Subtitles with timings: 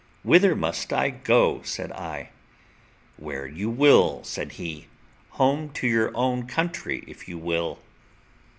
[0.23, 2.29] "Whither must I go?" said I.
[3.17, 4.87] "Where you will," said he,
[5.37, 7.77] "home to your own country, if you will."